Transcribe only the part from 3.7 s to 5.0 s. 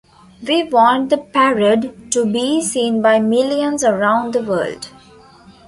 around the world.